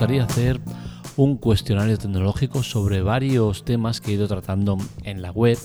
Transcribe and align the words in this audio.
gustaría 0.00 0.24
hacer 0.24 0.62
un 1.18 1.36
cuestionario 1.36 1.98
tecnológico 1.98 2.62
sobre 2.62 3.02
varios 3.02 3.66
temas 3.66 4.00
que 4.00 4.12
he 4.12 4.14
ido 4.14 4.26
tratando 4.26 4.78
en 5.04 5.20
la 5.20 5.30
web 5.30 5.58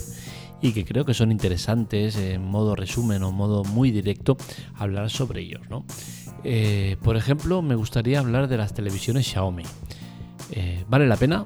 y 0.61 0.73
que 0.73 0.83
creo 0.83 1.05
que 1.05 1.13
son 1.13 1.31
interesantes 1.31 2.17
en 2.17 2.43
modo 2.43 2.75
resumen 2.75 3.23
o 3.23 3.31
modo 3.31 3.63
muy 3.63 3.91
directo 3.91 4.35
hablar 4.75 5.09
sobre 5.09 5.39
ellos. 5.39 5.61
Eh, 6.43 6.97
por 7.01 7.15
ejemplo, 7.15 7.61
me 7.61 7.75
gustaría 7.75 8.19
hablar 8.19 8.49
de 8.49 8.57
las 8.57 8.73
televisiones 8.73 9.25
Xiaomi. 9.25 9.63
Eh, 10.51 10.83
¿Vale 10.89 11.07
la 11.07 11.15
pena? 11.15 11.45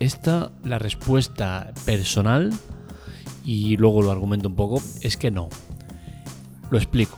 Esta, 0.00 0.50
la 0.64 0.80
respuesta 0.80 1.72
personal, 1.84 2.52
y 3.44 3.76
luego 3.76 4.02
lo 4.02 4.10
argumento 4.10 4.48
un 4.48 4.56
poco, 4.56 4.82
es 5.02 5.16
que 5.16 5.30
no. 5.30 5.48
Lo 6.68 6.78
explico. 6.78 7.16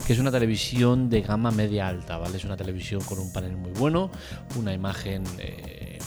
que 0.06 0.12
es 0.12 0.18
una 0.18 0.30
televisión 0.30 1.08
de 1.08 1.22
gama 1.22 1.50
media 1.50 1.88
alta, 1.88 2.18
¿vale? 2.18 2.36
Es 2.36 2.44
una 2.44 2.58
televisión 2.58 3.00
con 3.00 3.18
un 3.18 3.32
panel 3.32 3.56
muy 3.56 3.72
bueno, 3.72 4.10
una 4.58 4.74
imagen 4.74 5.24
eh, 5.38 5.98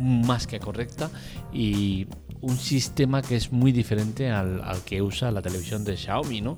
más 0.00 0.46
que 0.46 0.60
correcta 0.60 1.10
y 1.52 2.06
un 2.40 2.56
sistema 2.56 3.20
que 3.20 3.36
es 3.36 3.52
muy 3.52 3.70
diferente 3.70 4.30
al, 4.30 4.62
que 4.86 5.02
usa 5.02 5.30
la 5.30 5.42
televisión 5.42 5.84
de 5.84 5.98
Xiaomi, 5.98 6.40
¿no? 6.40 6.56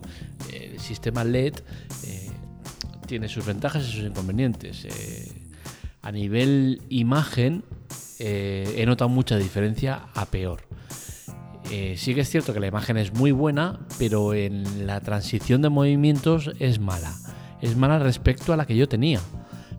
El 0.53 0.79
sistema 0.79 1.25
LED 1.25 1.55
eh, 2.05 2.31
tiene 3.09 3.29
sus 3.29 3.45
ventajas 3.45 3.83
y 3.83 3.91
sus 3.91 4.05
inconvenientes. 4.05 4.87
a 6.03 6.13
nivel 6.13 6.83
imagen, 6.89 7.65
he 8.21 8.85
notado 8.87 9.09
mucha 9.09 9.37
diferencia 9.39 10.07
a 10.15 10.27
peor. 10.27 10.66
Eh, 11.71 11.95
sí 11.97 12.15
que 12.15 12.21
es 12.21 12.31
cierto 12.31 12.55
que 12.55 12.61
la 12.61 12.69
imagen 12.69 12.97
es 12.97 13.13
muy 13.13 13.33
buena, 13.33 13.81
pero 13.99 14.35
en 14.35 14.87
la 14.87 15.01
transición 15.01 15.63
de 15.63 15.69
movimientos 15.69 16.51
es 16.59 16.79
mala. 16.79 17.13
Es 17.61 17.77
mala 17.77 17.99
respecto 17.99 18.53
a 18.53 18.57
la 18.57 18.67
que 18.67 18.77
yo 18.77 18.89
tenía. 18.89 19.21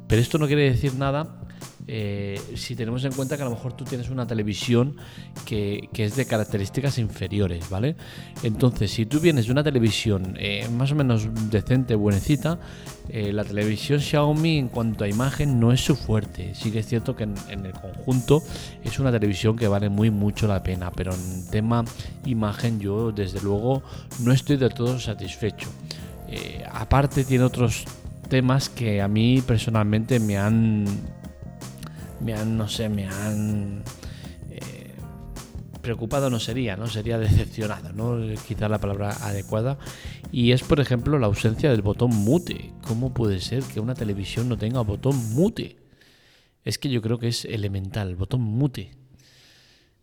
Pero 0.07 0.21
esto 0.21 0.37
no 0.37 0.47
quiere 0.47 0.63
decir 0.63 0.95
nada 0.95 1.46
eh, 1.89 2.39
si 2.55 2.75
tenemos 2.75 3.05
en 3.05 3.13
cuenta 3.13 3.37
que 3.37 3.43
a 3.43 3.45
lo 3.45 3.51
mejor 3.51 3.71
tú 3.71 3.85
tienes 3.85 4.09
una 4.09 4.27
televisión 4.27 4.97
que, 5.45 5.89
es 5.93 6.15
de 6.17 6.25
características 6.25 6.97
inferiores, 6.97 7.69
¿vale? 7.69 7.95
Entonces, 8.43 8.91
si 8.91 9.05
tú 9.05 9.21
vienes 9.21 9.45
de 9.45 9.53
una 9.53 9.63
televisión 9.63 10.35
eh, 10.37 10.67
más 10.69 10.91
o 10.91 10.95
menos 10.95 11.29
decente, 11.49 11.95
buenecita, 11.95 12.59
eh, 13.07 13.31
la 13.31 13.45
televisión 13.45 14.01
Xiaomi 14.01 14.57
en 14.57 14.67
cuanto 14.67 15.05
a 15.05 15.07
imagen 15.07 15.61
no 15.61 15.71
es 15.71 15.79
su 15.79 15.95
fuerte. 15.95 16.53
Sí 16.55 16.71
que 16.71 16.79
es 16.79 16.87
cierto 16.87 17.15
que 17.15 17.23
en, 17.23 17.65
el 17.65 17.71
conjunto 17.71 18.43
es 18.83 18.99
una 18.99 19.09
televisión 19.11 19.55
que 19.55 19.69
vale 19.69 19.87
muy 19.87 20.11
mucho 20.11 20.45
la 20.47 20.61
pena, 20.61 20.91
pero 20.91 21.13
en 21.13 21.49
tema 21.49 21.85
imagen 22.25 22.81
yo 22.81 23.13
desde 23.13 23.39
luego 23.41 23.81
no 24.19 24.33
estoy 24.33 24.57
del 24.57 24.73
todo 24.73 24.99
satisfecho. 24.99 25.69
aparte 26.73 27.23
tiene 27.23 27.45
otros 27.45 27.85
temas 28.27 28.67
que 28.67 29.01
a 29.01 29.07
mí 29.07 29.41
personalmente 29.41 30.19
me 30.19 30.37
han 30.37 30.85
me 32.19 32.33
han, 32.33 32.57
no 32.57 32.67
sé, 32.67 32.89
me 32.89 33.07
han 33.07 33.83
eh, 34.49 34.93
preocupado 35.81 36.29
no 36.29 36.39
sería, 36.39 36.75
¿no? 36.75 36.87
Sería 36.87 37.17
decepcionado, 37.17 37.93
¿no? 37.93 38.17
Quizá 38.47 38.67
la 38.69 38.79
palabra 38.79 39.11
adecuada. 39.21 39.77
Y 40.31 40.51
es, 40.51 40.63
por 40.63 40.79
ejemplo, 40.79 41.17
la 41.19 41.27
ausencia 41.27 41.71
del 41.71 41.81
botón 41.81 42.09
mute. 42.09 42.73
¿Cómo 42.87 43.13
puede 43.13 43.39
ser 43.39 43.63
que 43.63 43.79
una 43.79 43.95
televisión 43.95 44.49
no 44.49 44.57
tenga 44.57 44.81
botón 44.81 45.15
mute? 45.33 45.77
Es 46.65 46.77
que 46.77 46.89
yo 46.89 47.01
creo 47.01 47.19
que 47.19 47.29
es 47.29 47.45
elemental, 47.45 48.09
el 48.09 48.15
botón 48.17 48.41
mute. 48.41 48.91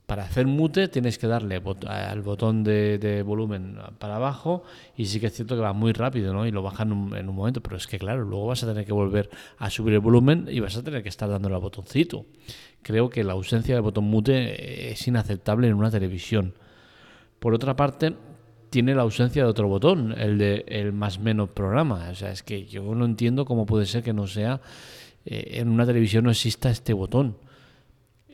Para 0.07 0.25
hacer 0.25 0.47
mute 0.47 0.89
tienes 0.89 1.19
que 1.19 1.27
darle 1.27 1.63
al 1.87 2.21
botón 2.21 2.63
de, 2.63 3.23
volumen 3.25 3.79
para 3.99 4.17
abajo 4.17 4.63
y 4.97 5.07
sí 5.07 5.19
que 5.19 5.29
es 5.29 5.33
cierto 5.33 5.55
que 5.55 5.63
va 5.63 5.73
muy 5.73 5.93
rápido 5.93 6.35
¿no? 6.35 6.47
y 6.47 6.51
lo 6.51 6.63
bajan 6.63 7.15
en 7.15 7.29
un, 7.29 7.35
momento, 7.35 7.63
pero 7.63 7.77
es 7.77 7.87
que 7.87 7.99
claro, 7.99 8.23
luego 8.23 8.47
vas 8.47 8.63
a 8.63 8.67
tener 8.67 8.85
que 8.85 8.93
volver 8.93 9.31
a 9.57 9.71
subir 9.71 9.95
el 9.95 10.01
volumen 10.01 10.47
y 10.51 10.61
vas 10.61 10.77
a 10.77 10.83
tener 10.83 11.03
que 11.03 11.09
estar 11.09 11.29
dándole 11.31 11.55
al 11.55 11.63
botoncito. 11.63 12.27
Creo 12.83 13.09
que 13.09 13.25
la 13.25 13.33
ausencia 13.33 13.75
del 13.75 13.83
botón 13.83 14.05
mute 14.05 14.93
es 14.93 15.09
inaceptable 15.09 15.69
en 15.69 15.75
una 15.75 15.91
televisión. 15.91 16.55
Por 17.39 17.55
otra 17.55 17.75
parte, 17.75 18.15
tiene 18.69 18.95
la 18.95 19.03
ausencia 19.03 19.45
de 19.45 19.49
otro 19.49 19.69
botón, 19.69 20.15
el 20.19 20.37
de 20.37 20.65
el 20.69 20.93
más 20.93 21.19
menos 21.19 21.49
programa. 21.49 22.09
O 22.11 22.15
sea, 22.15 22.31
es 22.31 22.43
que 22.43 22.67
yo 22.67 22.95
no 22.95 23.07
entiendo 23.07 23.45
cómo 23.47 23.65
puede 23.65 23.87
ser 23.87 24.03
que 24.03 24.13
no 24.13 24.27
sea 24.27 24.61
eh, 25.25 25.61
en 25.61 25.69
una 25.69 25.87
televisión 25.87 26.25
no 26.25 26.31
exista 26.31 26.71
este 26.71 26.93
botón. 26.93 27.37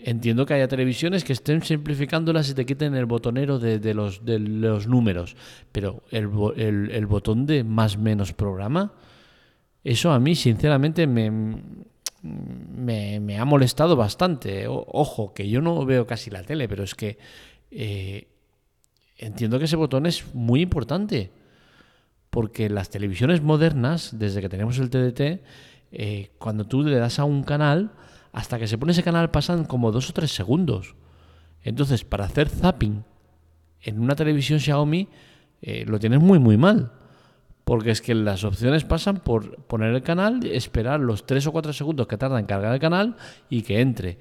Entiendo 0.02 0.46
que 0.46 0.54
haya 0.54 0.68
televisiones 0.68 1.24
que 1.24 1.32
estén 1.32 1.62
simplificándolas 1.62 2.48
y 2.48 2.54
te 2.54 2.64
quiten 2.64 2.94
el 2.94 3.06
botonero 3.06 3.58
de, 3.58 3.94
los, 3.94 4.24
de 4.24 4.38
los 4.38 4.86
números, 4.86 5.36
pero 5.72 6.02
el, 6.10 7.06
botón 7.06 7.46
de 7.46 7.64
más 7.64 7.98
menos 7.98 8.32
programa, 8.32 8.94
eso 9.84 10.12
a 10.12 10.20
mí 10.20 10.34
sinceramente 10.34 11.06
me, 11.06 11.30
me, 12.22 13.38
ha 13.38 13.44
molestado 13.44 13.96
bastante. 13.96 14.66
ojo, 14.68 15.34
que 15.34 15.48
yo 15.48 15.60
no 15.60 15.84
veo 15.84 16.06
casi 16.06 16.30
la 16.30 16.42
tele, 16.42 16.68
pero 16.68 16.84
es 16.84 16.94
que 16.94 17.18
eh, 17.70 18.28
entiendo 19.18 19.58
que 19.58 19.66
ese 19.66 19.76
botón 19.76 20.06
es 20.06 20.34
muy 20.34 20.62
importante, 20.62 21.30
porque 22.30 22.70
las 22.70 22.90
televisiones 22.90 23.42
modernas, 23.42 24.18
desde 24.18 24.40
que 24.40 24.48
tenemos 24.48 24.78
el 24.78 24.88
TDT, 24.88 25.42
eh, 25.92 26.30
cuando 26.38 26.66
tú 26.66 26.82
le 26.82 26.96
das 26.96 27.18
a 27.18 27.24
un 27.24 27.42
canal, 27.42 27.92
hasta 28.32 28.58
que 28.58 28.66
se 28.66 28.78
pone 28.78 28.92
ese 28.92 29.02
canal 29.02 29.30
pasan 29.30 29.64
como 29.64 29.92
dos 29.92 30.10
o 30.10 30.12
tres 30.12 30.32
segundos. 30.32 30.94
Entonces, 31.62 32.04
para 32.04 32.24
hacer 32.24 32.48
zapping 32.48 33.04
en 33.82 34.00
una 34.00 34.14
televisión 34.14 34.60
Xiaomi, 34.60 35.08
eh, 35.62 35.84
lo 35.86 35.98
tienes 35.98 36.20
muy, 36.20 36.38
muy 36.38 36.56
mal. 36.56 36.92
Porque 37.64 37.90
es 37.90 38.00
que 38.00 38.14
las 38.14 38.44
opciones 38.44 38.84
pasan 38.84 39.18
por 39.18 39.62
poner 39.64 39.94
el 39.94 40.02
canal, 40.02 40.44
esperar 40.46 41.00
los 41.00 41.26
tres 41.26 41.46
o 41.46 41.52
cuatro 41.52 41.72
segundos 41.72 42.06
que 42.06 42.16
tarda 42.16 42.38
en 42.38 42.46
cargar 42.46 42.74
el 42.74 42.80
canal 42.80 43.16
y 43.48 43.62
que 43.62 43.80
entre. 43.80 44.18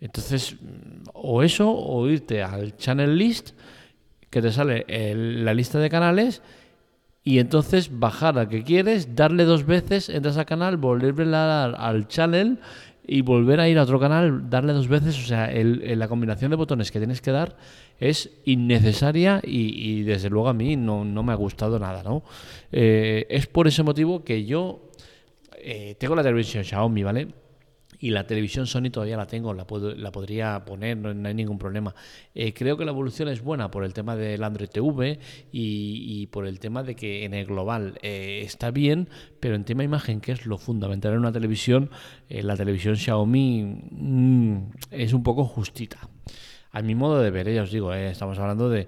Entonces, 0.00 0.56
o 1.12 1.42
eso, 1.42 1.70
o 1.70 2.08
irte 2.08 2.42
al 2.42 2.76
channel 2.76 3.18
list, 3.18 3.50
que 4.30 4.40
te 4.40 4.52
sale 4.52 4.86
la 4.88 5.54
lista 5.54 5.78
de 5.78 5.90
canales, 5.90 6.42
y 7.24 7.40
entonces 7.40 7.98
bajar 7.98 8.38
al 8.38 8.48
que 8.48 8.62
quieres, 8.62 9.14
darle 9.14 9.44
dos 9.44 9.66
veces, 9.66 10.08
entras 10.08 10.38
al 10.38 10.46
canal, 10.46 10.76
volverle 10.76 11.36
al 11.36 12.08
channel 12.08 12.58
y 13.10 13.22
volver 13.22 13.58
a 13.58 13.68
ir 13.68 13.78
a 13.78 13.82
otro 13.82 13.98
canal, 13.98 14.50
darle 14.50 14.74
dos 14.74 14.86
veces, 14.86 15.18
o 15.18 15.26
sea, 15.26 15.50
la 15.50 16.08
combinación 16.08 16.50
de 16.50 16.56
botones 16.56 16.92
que 16.92 16.98
tienes 16.98 17.22
que 17.22 17.30
dar 17.30 17.56
es 17.98 18.30
innecesaria 18.44 19.40
y, 19.42 20.02
desde 20.02 20.28
luego 20.28 20.50
a 20.50 20.52
mí 20.52 20.76
no, 20.76 21.04
me 21.04 21.32
ha 21.32 21.36
gustado 21.36 21.78
nada, 21.78 22.02
¿no? 22.02 22.22
Eh, 22.70 23.26
es 23.30 23.46
por 23.46 23.66
ese 23.66 23.82
motivo 23.82 24.22
que 24.22 24.44
yo 24.44 24.90
eh, 25.56 25.96
tengo 25.98 26.14
la 26.14 26.22
televisión 26.22 26.64
Xiaomi, 26.64 27.02
¿vale? 27.02 27.28
Y 27.98 28.10
la 28.10 28.26
televisión 28.26 28.66
Sony 28.66 28.90
todavía 28.90 29.16
la 29.16 29.26
tengo, 29.26 29.52
la, 29.54 29.66
puedo, 29.66 29.94
la 29.94 30.12
podría 30.12 30.64
poner, 30.64 30.96
no, 30.96 31.28
hay 31.28 31.34
ningún 31.34 31.58
problema. 31.58 31.94
Eh, 32.34 32.52
creo 32.52 32.76
que 32.76 32.84
la 32.84 32.92
evolución 32.92 33.28
es 33.28 33.42
buena 33.42 33.70
por 33.70 33.84
el 33.84 33.92
tema 33.92 34.16
del 34.16 34.42
Android 34.44 34.68
TV 34.68 35.18
y, 35.52 36.26
por 36.28 36.46
el 36.46 36.60
tema 36.60 36.82
de 36.82 36.94
que 36.94 37.24
en 37.24 37.34
el 37.34 37.46
global 37.46 37.98
eh, 38.02 38.42
está 38.44 38.70
bien, 38.70 39.08
pero 39.40 39.54
en 39.54 39.64
tema 39.64 39.84
imagen, 39.84 40.20
que 40.20 40.32
es 40.32 40.46
lo 40.46 40.58
fundamental 40.58 41.12
en 41.12 41.18
una 41.18 41.32
televisión, 41.32 41.90
eh, 42.28 42.42
la 42.42 42.56
televisión 42.56 42.96
Xiaomi 42.96 43.62
mm, 43.90 44.70
es 44.90 45.12
un 45.12 45.22
poco 45.22 45.44
justita 45.44 45.98
a 46.78 46.82
mi 46.82 46.94
modo 46.94 47.20
de 47.20 47.30
ver, 47.30 47.52
ya 47.52 47.62
os 47.62 47.72
digo, 47.72 47.92
eh, 47.92 48.10
estamos 48.10 48.38
hablando 48.38 48.70
de, 48.70 48.86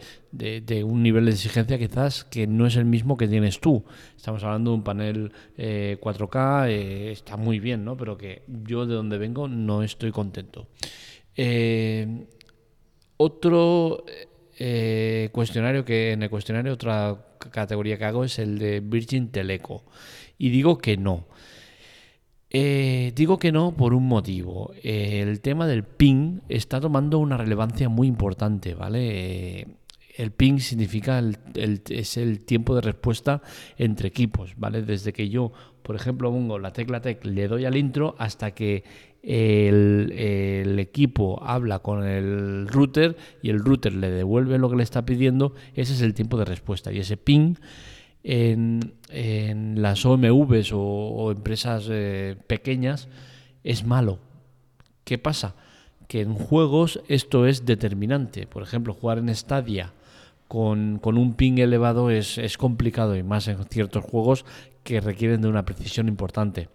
un 0.84 1.02
nivel 1.02 1.24
de 1.24 1.32
exigencia 1.32 1.76
quizás 1.76 2.22
que 2.24 2.46
no 2.46 2.64
es 2.66 2.76
el 2.76 2.84
mismo 2.84 3.16
que 3.16 3.26
tienes 3.26 3.58
tú. 3.58 3.84
Estamos 4.16 4.44
hablando 4.44 4.70
de 4.70 4.76
un 4.76 4.84
panel 4.84 5.32
4K, 5.56 6.68
eh, 6.68 6.70
eh, 6.70 7.10
está 7.10 7.36
muy 7.36 7.58
bien, 7.58 7.84
¿no? 7.84 7.96
Pero 7.96 8.16
que 8.16 8.44
yo 8.46 8.86
de 8.86 8.94
donde 8.94 9.18
vengo 9.18 9.48
no 9.48 9.82
estoy 9.82 10.12
contento. 10.12 10.68
otro 13.16 14.04
cuestionario 15.32 15.84
que 15.84 16.12
en 16.12 16.22
el 16.22 16.30
cuestionario, 16.30 16.72
otra 16.72 17.18
categoría 17.50 17.98
que 17.98 18.04
hago 18.04 18.22
es 18.22 18.38
el 18.38 18.60
de 18.60 18.78
Virgin 18.78 19.32
Teleco. 19.32 19.82
Y 20.38 20.50
digo 20.50 20.78
que 20.78 20.96
no. 20.96 21.26
Eh, 22.52 23.12
digo 23.14 23.38
que 23.38 23.52
no 23.52 23.76
por 23.76 23.94
un 23.94 24.08
motivo. 24.08 24.72
el 24.82 25.40
tema 25.40 25.66
del 25.66 25.84
ping 25.84 26.40
está 26.48 26.80
tomando 26.80 27.18
una 27.18 27.36
relevancia 27.36 27.88
muy 27.88 28.08
importante, 28.08 28.74
¿vale? 28.74 29.60
Eh, 29.60 29.66
el 30.16 30.32
ping 30.32 30.58
significa 30.58 31.22
es 31.54 32.16
el 32.16 32.44
tiempo 32.44 32.74
de 32.74 32.80
respuesta 32.80 33.40
entre 33.78 34.08
equipos, 34.08 34.54
¿vale? 34.56 34.82
Desde 34.82 35.12
que 35.12 35.28
yo, 35.28 35.52
por 35.82 35.94
ejemplo, 35.94 36.30
pongo 36.30 36.58
la 36.58 36.72
tecla 36.72 37.00
tec, 37.00 37.24
le 37.24 37.46
doy 37.46 37.64
al 37.64 37.76
intro 37.76 38.16
hasta 38.18 38.50
que 38.50 38.82
el, 39.22 40.12
el, 40.16 40.78
equipo 40.78 41.42
habla 41.42 41.78
con 41.78 42.04
el 42.04 42.66
router 42.68 43.16
y 43.42 43.50
el 43.50 43.60
router 43.60 43.94
le 43.94 44.10
devuelve 44.10 44.58
lo 44.58 44.68
que 44.68 44.76
le 44.76 44.82
está 44.82 45.06
pidiendo, 45.06 45.54
ese 45.74 45.92
es 45.92 46.02
el 46.02 46.14
tiempo 46.14 46.36
de 46.36 46.46
respuesta. 46.46 46.92
Y 46.92 46.98
ese 46.98 47.16
ping 47.16 47.54
en, 48.22 48.94
las 49.82 50.04
OMVs 50.04 50.72
o, 50.72 51.32
empresas 51.32 51.86
eh, 51.90 52.36
pequeñas 52.46 53.08
es 53.64 53.84
malo. 53.84 54.18
¿Qué 55.04 55.18
pasa? 55.18 55.54
que 56.10 56.22
en 56.22 56.34
juegos 56.34 57.00
esto 57.06 57.46
es 57.46 57.64
determinante. 57.64 58.48
Por 58.48 58.64
ejemplo, 58.64 58.94
jugar 58.94 59.18
en 59.18 59.32
Stadia 59.32 59.92
con, 60.48 60.98
con 60.98 61.16
un 61.16 61.34
ping 61.34 61.58
elevado 61.58 62.10
es, 62.10 62.36
es 62.36 62.58
complicado 62.58 63.16
y 63.16 63.22
más 63.22 63.46
en 63.46 63.64
ciertos 63.66 64.02
juegos 64.02 64.44
que 64.82 65.00
requieren 65.00 65.40
de 65.40 65.46
una 65.46 65.64
precisión 65.64 66.08
importante. 66.08 66.68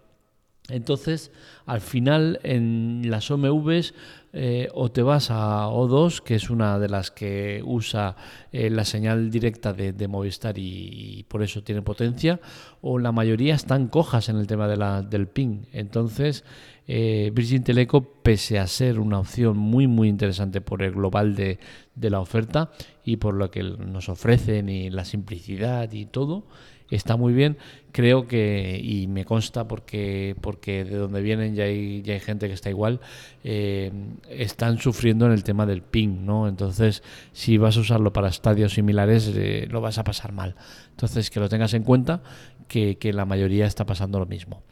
Entonces, 0.68 1.30
al 1.64 1.80
final, 1.80 2.40
en 2.42 3.02
las 3.06 3.30
OMVs 3.30 3.94
eh, 4.32 4.68
o 4.74 4.90
te 4.90 5.02
vas 5.02 5.30
a 5.30 5.68
O2, 5.68 6.20
que 6.20 6.34
es 6.34 6.50
una 6.50 6.78
de 6.78 6.88
las 6.88 7.10
que 7.10 7.62
usa 7.64 8.16
eh, 8.52 8.68
la 8.68 8.84
señal 8.84 9.30
directa 9.30 9.72
de, 9.72 10.08
Movistar 10.08 10.58
y, 10.58 11.24
por 11.28 11.42
eso 11.42 11.62
tiene 11.62 11.82
potencia, 11.82 12.40
o 12.82 12.98
la 12.98 13.12
mayoría 13.12 13.54
están 13.54 13.86
cojas 13.86 14.28
en 14.28 14.36
el 14.36 14.46
tema 14.46 14.66
de 14.66 14.76
la, 14.76 15.02
del 15.02 15.28
ping. 15.28 15.66
Entonces, 15.72 16.44
eh, 16.88 17.30
Virgin 17.32 17.62
Teleco, 17.62 18.02
pese 18.02 18.58
a 18.58 18.66
ser 18.66 18.98
una 18.98 19.20
opción 19.20 19.56
muy, 19.56 19.86
muy 19.86 20.08
interesante 20.08 20.60
por 20.60 20.82
el 20.82 20.92
global 20.92 21.36
de, 21.36 21.58
de 21.94 22.10
la 22.10 22.20
oferta 22.20 22.72
y 23.04 23.16
por 23.16 23.34
lo 23.34 23.50
que 23.50 23.62
nos 23.62 24.08
ofrecen 24.08 24.68
y 24.68 24.90
la 24.90 25.04
simplicidad 25.04 25.90
y 25.92 26.06
todo, 26.06 26.44
está 26.90 27.16
muy 27.16 27.32
bien. 27.32 27.56
Creo 27.92 28.26
que, 28.26 28.78
y 28.82 29.06
me 29.06 29.24
consta 29.24 29.66
porque, 29.66 30.36
porque 30.40 30.84
de 30.84 30.96
donde 30.96 31.22
vienen 31.22 31.54
ya 31.54 31.64
hay, 31.64 32.02
ya 32.02 32.14
hay 32.14 32.20
gente 32.20 32.46
que 32.48 32.54
está 32.54 32.68
igual, 32.68 33.00
eh, 33.42 33.90
están 34.28 34.78
sufriendo 34.78 35.26
en 35.26 35.32
el 35.32 35.44
tema 35.44 35.64
del 35.66 35.82
ping, 35.82 36.24
¿no? 36.24 36.46
Entonces, 36.48 37.02
si 37.32 37.56
vas 37.58 37.76
a 37.76 37.80
usarlo 37.80 38.12
para 38.12 38.28
estadios 38.28 38.74
similares, 38.74 39.32
eh, 39.34 39.66
lo 39.70 39.80
vas 39.80 39.98
a 39.98 40.04
pasar 40.04 40.32
mal. 40.32 40.56
Entonces, 40.90 41.30
que 41.30 41.40
lo 41.40 41.48
tengas 41.48 41.72
en 41.74 41.84
cuenta, 41.84 42.22
que, 42.68 42.98
que 42.98 43.12
la 43.12 43.24
mayoría 43.24 43.66
está 43.66 43.86
pasando 43.86 44.18
lo 44.18 44.26
mismo. 44.26 44.62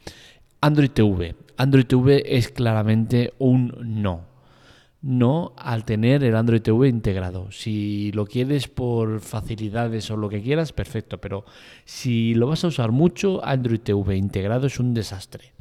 Android 0.61 0.91
TV. 0.91 1.35
Android 1.57 1.85
TV 1.85 2.37
es 2.37 2.49
claramente 2.49 3.33
un 3.39 3.73
no 4.03 4.34
no 5.05 5.53
al 5.55 5.85
tener 5.85 6.23
el 6.23 6.35
Android 6.35 6.63
TV 6.63 6.89
integrado. 6.89 7.51
Si 7.51 8.11
lo 8.13 8.25
quieres 8.25 8.67
por 8.67 9.19
facilidades 9.19 10.09
o 10.09 10.17
lo 10.17 10.29
que 10.29 10.41
quieras, 10.41 10.73
perfecto, 10.73 11.21
pero 11.21 11.45
si 11.85 12.33
lo 12.33 12.47
vas 12.47 12.63
a 12.63 12.67
usar 12.67 12.91
mucho, 12.91 13.45
Android 13.45 13.81
TV 13.81 14.17
integrado 14.17 14.65
es 14.65 14.79
un 14.79 14.95
desastre. 14.95 15.53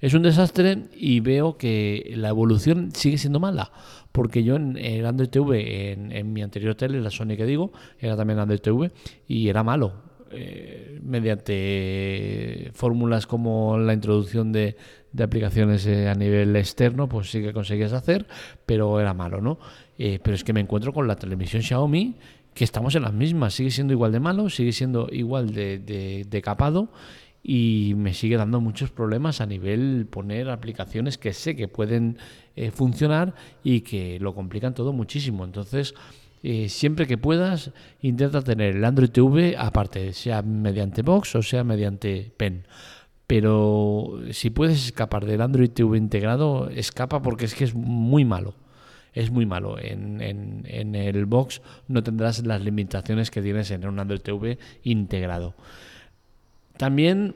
Es 0.00 0.14
un 0.14 0.22
desastre 0.24 0.88
y 0.96 1.20
veo 1.20 1.56
que 1.56 2.12
la 2.16 2.30
evolución 2.30 2.90
sigue 2.92 3.18
siendo 3.18 3.38
mala, 3.38 3.70
porque 4.10 4.42
yo 4.42 4.56
en 4.56 4.76
el 4.76 5.06
Android 5.06 5.28
TV, 5.28 5.92
en, 5.92 6.32
mi 6.32 6.42
anterior 6.42 6.74
tele, 6.74 7.00
la 7.00 7.10
Sony 7.10 7.36
que 7.36 7.46
digo, 7.46 7.70
era 8.00 8.16
también 8.16 8.40
Android 8.40 8.60
TV 8.60 8.90
y 9.28 9.48
era 9.48 9.62
malo. 9.62 10.08
Eh, 10.30 11.00
mediante 11.02 12.70
fórmulas 12.74 13.26
como 13.26 13.78
la 13.78 13.94
introducción 13.94 14.52
de, 14.52 14.76
aplicaciones 15.18 15.86
eh, 15.86 16.08
a 16.08 16.14
nivel 16.14 16.54
externo, 16.56 17.08
pues 17.08 17.30
sí 17.30 17.40
que 17.42 17.52
conseguías 17.52 17.92
hacer, 17.92 18.26
pero 18.66 19.00
era 19.00 19.14
malo, 19.14 19.40
¿no? 19.40 19.58
Eh, 19.98 20.18
pero 20.22 20.34
es 20.34 20.44
que 20.44 20.52
me 20.52 20.60
encuentro 20.60 20.92
con 20.92 21.06
la 21.06 21.16
televisión 21.16 21.62
Xiaomi, 21.62 22.16
que 22.54 22.64
estamos 22.64 22.94
en 22.94 23.02
las 23.02 23.12
mismas, 23.12 23.54
sigue 23.54 23.70
siendo 23.70 23.92
igual 23.92 24.12
de 24.12 24.20
malo, 24.20 24.50
sigue 24.50 24.72
siendo 24.72 25.08
igual 25.10 25.52
de, 25.52 25.78
de 26.28 26.42
capado 26.42 26.90
y 27.42 27.94
me 27.96 28.14
sigue 28.14 28.36
dando 28.36 28.60
muchos 28.60 28.90
problemas 28.90 29.40
a 29.40 29.46
nivel 29.46 30.06
poner 30.10 30.50
aplicaciones 30.50 31.18
que 31.18 31.32
sé 31.32 31.54
que 31.54 31.68
pueden 31.68 32.18
funcionar 32.72 33.34
y 33.62 33.82
que 33.82 34.18
lo 34.18 34.34
complican 34.34 34.74
todo 34.74 34.92
muchísimo. 34.92 35.44
Entonces, 35.44 35.94
eh, 36.42 36.68
siempre 36.68 37.06
que 37.06 37.18
puedas, 37.18 37.72
intenta 38.00 38.42
tener 38.42 38.76
el 38.76 38.84
Android 38.84 39.10
TV 39.10 39.56
aparte, 39.58 40.12
sea 40.12 40.42
mediante 40.42 41.02
Box 41.02 41.34
o 41.34 41.42
sea 41.42 41.64
mediante 41.64 42.30
Pen. 42.36 42.64
Pero 43.28 44.20
si 44.32 44.48
puedes 44.48 44.86
escapar 44.86 45.26
del 45.26 45.42
Android 45.42 45.68
TV 45.68 45.98
integrado, 45.98 46.70
escapa 46.70 47.20
porque 47.20 47.44
es 47.44 47.54
que 47.54 47.64
es 47.64 47.74
muy 47.74 48.24
malo. 48.24 48.54
Es 49.12 49.30
muy 49.30 49.44
malo. 49.44 49.76
En, 49.78 50.64
el 50.64 51.26
Box 51.26 51.60
no 51.88 52.02
tendrás 52.02 52.44
las 52.46 52.62
limitaciones 52.62 53.30
que 53.30 53.42
tienes 53.42 53.70
en 53.70 53.86
un 53.86 54.00
Android 54.00 54.22
TV 54.22 54.58
integrado. 54.82 55.54
También 56.78 57.34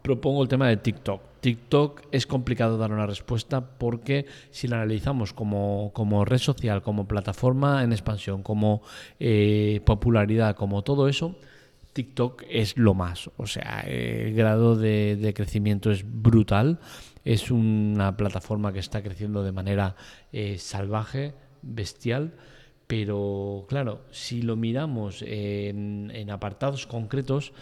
propongo 0.00 0.44
el 0.44 0.48
tema 0.48 0.68
de 0.68 0.76
TikTok. 0.76 1.22
TikTok 1.40 2.02
es 2.12 2.28
complicado 2.28 2.78
dar 2.78 2.92
una 2.92 3.06
respuesta 3.06 3.78
porque 3.78 4.26
si 4.52 4.68
la 4.68 4.76
analizamos 4.76 5.32
como, 5.32 6.24
red 6.24 6.38
social, 6.38 6.82
como 6.82 7.08
plataforma 7.08 7.82
en 7.82 7.90
expansión, 7.90 8.44
como 8.44 8.82
eh, 9.18 9.80
popularidad, 9.84 10.54
como 10.54 10.82
todo 10.82 11.08
eso, 11.08 11.34
TikTok 11.92 12.44
es 12.48 12.76
lo 12.76 12.94
más. 12.94 13.30
O 13.36 13.46
sea, 13.46 13.80
el 13.80 14.34
grado 14.34 14.76
de, 14.76 15.32
crecimiento 15.34 15.90
es 15.90 16.04
brutal. 16.04 16.78
Es 17.24 17.50
una 17.50 18.16
plataforma 18.16 18.72
que 18.72 18.78
está 18.78 19.02
creciendo 19.02 19.42
de 19.42 19.52
manera 19.52 19.96
eh, 20.32 20.58
salvaje, 20.58 21.34
bestial. 21.62 22.34
Pero 22.86 23.66
claro, 23.68 24.02
si 24.10 24.42
lo 24.42 24.56
miramos 24.56 25.22
en, 25.22 26.10
en 26.12 26.30
apartados 26.30 26.86
concretos, 26.86 27.52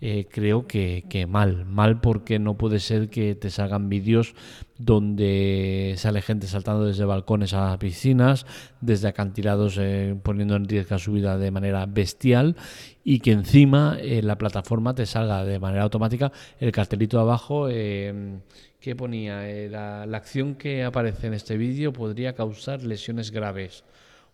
eh, 0.00 0.26
creo 0.30 0.66
que, 0.66 1.26
mal. 1.28 1.64
Mal 1.64 2.00
porque 2.00 2.38
no 2.38 2.58
puede 2.58 2.80
ser 2.80 3.08
que 3.08 3.34
te 3.34 3.50
salgan 3.50 3.88
vídeos 3.88 4.34
donde 4.78 5.94
sale 5.96 6.20
gente 6.20 6.46
saltando 6.46 6.84
desde 6.84 7.06
balcones 7.06 7.54
a 7.54 7.78
piscinas, 7.78 8.44
desde 8.82 9.08
acantilados 9.08 9.78
eh, 9.78 10.14
poniendo 10.22 10.54
en 10.56 10.68
riesgo 10.68 10.98
su 10.98 11.12
vida 11.12 11.38
de 11.38 11.50
manera 11.50 11.86
bestial 11.86 12.56
y 13.04 13.20
que 13.20 13.32
encima 13.32 13.96
eh, 14.00 14.20
la 14.22 14.36
plataforma 14.36 14.94
te 14.94 15.06
salga 15.06 15.44
de 15.44 15.58
manera 15.58 15.84
automática 15.84 16.30
el 16.60 16.72
cartelito 16.72 17.18
abajo 17.18 17.68
que 17.68 18.94
ponía 18.96 19.42
la, 19.70 20.04
la 20.04 20.16
acción 20.18 20.56
que 20.56 20.84
aparece 20.84 21.28
en 21.28 21.34
este 21.34 21.56
vídeo 21.56 21.94
podría 21.94 22.34
causar 22.34 22.82
lesiones 22.82 23.30
graves. 23.30 23.84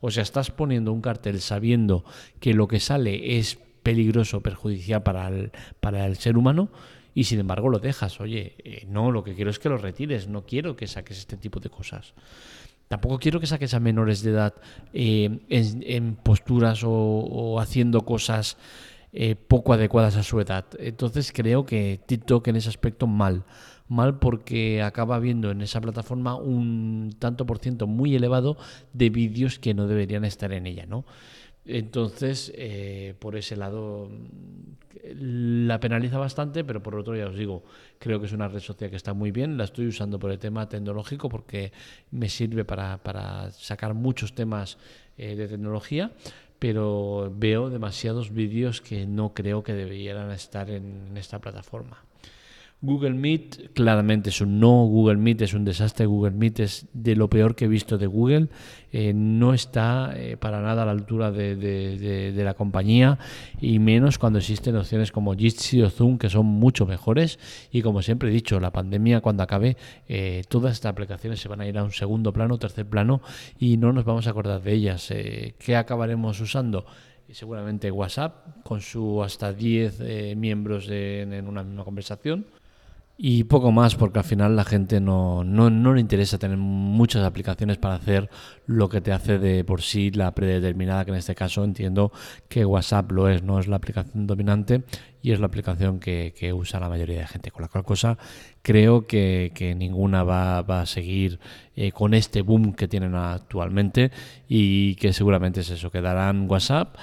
O 0.00 0.11
sea, 0.11 0.25
estás 0.25 0.50
poniendo 0.50 0.93
un 0.93 1.00
cartel 1.00 1.41
sabiendo 1.41 2.05
que 2.41 2.53
lo 2.53 2.67
que 2.67 2.81
sale 2.81 3.38
es 3.38 3.59
peligroso, 3.82 4.40
perjudicial 4.40 5.02
para 5.02 5.29
el, 5.29 5.52
para 5.81 6.06
el 6.06 6.17
ser 6.17 6.37
humano 6.37 6.70
y 7.14 7.25
sin 7.25 7.40
embargo 7.40 7.69
lo 7.69 7.79
dejas. 7.79 8.20
Oye, 8.20 8.55
eh, 8.64 8.87
no, 8.88 9.11
lo 9.11 9.25
que 9.25 9.34
quiero 9.34 9.50
es 9.50 9.58
que 9.58 9.69
lo 9.69 9.79
retires, 9.79 10.29
no 10.29 10.44
quiero 10.46 10.76
que 10.76 10.87
saques 10.87 11.19
este 11.19 11.37
tipo 11.37 11.61
de 11.61 11.70
cosas. 11.70 12.14
Tampoco 12.88 13.19
quiero 13.19 13.40
que 13.40 13.46
saques 13.46 13.73
a 13.75 13.81
menores 13.81 14.23
de 14.23 14.32
edad 14.32 14.55
eh, 14.93 15.40
en, 15.49 16.14
posturas 16.17 16.82
o, 16.84 17.58
haciendo 17.58 18.02
cosas 18.02 18.58
eh, 19.14 19.34
poco 19.34 19.73
adecuadas 19.73 20.17
a 20.17 20.23
su 20.23 20.40
edad. 20.40 20.67
Entonces 20.78 21.32
creo 21.32 21.64
que 21.64 22.00
TikTok 22.05 22.49
en 22.49 22.56
ese 22.56 22.69
aspecto 22.69 23.06
mal. 23.06 23.44
Mal 23.88 24.18
porque 24.18 24.83
acaba 24.83 25.18
viendo 25.18 25.50
en 25.50 25.61
esa 25.62 25.80
plataforma 25.80 26.37
un 26.37 27.14
tanto 27.18 27.47
por 27.47 27.59
ciento 27.59 27.87
muy 27.87 28.14
elevado 28.14 28.57
de 28.92 29.11
vídeos 29.11 29.59
que 29.59 29.75
no 29.75 29.87
deberían 29.87 30.25
estar 30.25 30.52
en 30.52 30.66
ella, 30.66 30.87
¿no? 30.87 31.04
Entonces, 31.64 32.52
eh, 32.57 33.14
por 33.21 33.37
ese 33.37 33.57
lado, 33.57 34.11
la 35.14 35.78
penaliza 35.78 36.18
bastante, 36.18 36.64
pero 36.64 36.83
por 36.83 36.97
otro, 36.97 37.16
ya 37.16 37.28
os 37.28 37.37
digo, 37.37 37.62
creo 37.99 38.18
que 38.18 38.26
es 38.26 38.33
una 38.33 38.49
red 38.49 38.61
social 38.61 38.90
que 38.90 38.97
está 38.97 39.14
muy 39.14 39.30
bien. 39.30 39.57
La 39.57 39.64
estoy 39.64 39.87
usando 39.87 40.18
por 40.18 40.30
el 40.33 40.38
tema 40.38 40.68
tecnológico 40.68 41.28
porque 41.28 41.73
me 42.11 42.28
sirve 42.28 42.64
para, 42.64 43.50
sacar 43.52 43.95
muchos 43.95 44.35
temas 44.35 44.78
eh, 45.16 45.37
de 45.37 45.49
tecnología, 45.49 46.12
pero 46.59 47.33
veo 47.35 47.71
demasiados 47.71 48.33
vídeos 48.33 48.80
que 48.80 49.07
no 49.07 49.33
creo 49.35 49.62
que 49.62 49.75
debieran 49.75 50.30
estar 50.33 50.68
en 50.71 51.16
esta 51.16 51.40
plataforma. 51.40 52.04
Google 52.85 53.15
Meet 53.15 53.75
claramente 53.75 54.31
es 54.31 54.41
un 54.41 54.59
no, 54.59 54.87
Google 54.87 55.17
Meet 55.17 55.43
es 55.43 55.55
un 55.55 55.65
desastre, 55.65 56.05
Google 56.05 56.33
Meet 56.33 56.59
es 56.59 56.87
de 56.93 57.15
lo 57.15 57.31
peor 57.31 57.55
que 57.55 57.67
he 57.67 57.69
visto 57.69 57.97
de 57.97 58.09
Google, 58.09 58.49
eh, 58.91 59.12
no 59.15 59.55
está 59.55 60.12
eh, 60.17 60.37
para 60.37 60.61
nada 60.61 60.83
a 60.83 60.87
la 60.87 60.91
altura 60.91 61.31
de, 61.31 62.33
la 62.35 62.55
compañía 62.55 63.21
y 63.61 63.79
menos 63.79 64.19
cuando 64.19 64.41
existen 64.41 64.75
opciones 64.75 65.12
como 65.12 65.37
Jitsi 65.37 65.81
o 65.81 65.91
Zoom 65.91 66.19
que 66.19 66.29
son 66.29 66.45
mucho 66.47 66.85
mejores. 66.85 67.39
Y 67.71 67.83
como 67.83 68.03
siempre 68.03 68.31
he 68.31 68.33
dicho, 68.33 68.59
la 68.59 68.73
pandemia 68.73 69.21
cuando 69.21 69.45
acabe 69.45 69.77
eh, 70.09 70.43
todas 70.49 70.73
estas 70.73 70.91
aplicaciones 70.91 71.41
se 71.41 71.47
van 71.47 71.61
a 71.61 71.69
ir 71.69 71.79
a 71.79 71.85
un 71.85 71.93
segundo 71.93 72.33
plano, 72.33 72.59
tercer 72.59 72.87
plano 72.87 73.23
y 73.61 73.77
no 73.77 73.93
nos 73.93 74.05
vamos 74.05 74.27
a 74.27 74.31
acordar 74.31 74.61
de 74.61 74.73
ellas. 74.73 75.09
¿Qué 75.09 75.77
acabaremos 75.77 76.41
usando? 76.41 76.85
seguramente 77.31 77.91
WhatsApp 77.91 78.62
con 78.62 78.83
su 78.83 79.23
hasta 79.23 79.55
10 79.55 80.37
miembros 80.37 80.87
en 80.91 81.49
una 81.49 81.62
misma 81.62 81.83
conversación 81.83 82.45
y 83.16 83.45
poco 83.45 83.71
más, 83.71 83.95
porque 83.95 84.19
al 84.19 84.25
final 84.25 84.57
la 84.57 84.64
gente 84.64 85.00
no, 85.00 85.45
no, 85.45 85.71
no, 85.71 85.95
le 85.95 86.00
interesa 86.00 86.38
tener 86.38 86.57
muchas 86.57 87.25
aplicaciones 87.25 87.76
para 87.78 87.95
hacer 87.95 88.31
lo 88.66 88.88
que 88.88 89.00
te 89.00 89.12
hace 89.12 89.38
de 89.38 89.64
por 89.64 89.83
sí 89.83 90.11
la 90.11 90.35
predeterminada, 90.35 91.04
que 91.04 91.11
en 91.12 91.19
este 91.19 91.35
caso 91.35 91.62
entiendo 91.62 92.11
que 92.49 92.64
WhatsApp 92.64 93.12
lo 93.12 93.28
es, 93.28 93.42
no 93.42 93.61
es 93.61 93.69
la 93.69 93.76
aplicación 93.76 94.26
dominante 94.26 94.83
y 95.23 95.31
es 95.31 95.40
la 95.40 95.47
aplicación 95.47 96.00
que, 96.00 96.35
que 96.37 96.52
usa 96.52 96.81
la 96.81 96.88
mayoría 96.88 97.21
de 97.21 97.26
gente. 97.26 97.50
Con 97.50 97.62
la 97.62 97.69
cual 97.69 97.85
cosa 97.85 98.19
creo 98.62 99.07
que, 99.07 99.52
que 99.54 99.75
ninguna 99.75 100.25
va, 100.25 100.62
va, 100.62 100.81
a 100.81 100.87
seguir 100.87 101.38
eh, 101.76 101.92
con 101.92 102.14
este 102.14 102.42
boom 102.42 102.73
que 102.73 102.88
tienen 102.88 103.14
actualmente 103.14 104.11
y 104.49 104.97
que 104.97 105.12
seguramente 105.12 105.61
es 105.61 105.71
eso, 105.71 105.90
quedarán 105.90 106.50
WhatsApp, 106.50 106.97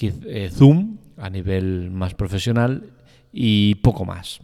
eh, 0.00 0.50
Zoom 0.50 0.98
a 1.18 1.28
nivel 1.28 1.90
más 1.90 2.14
profesional 2.14 2.92
y 3.32 3.74
poco 3.76 4.04
más. 4.04 4.40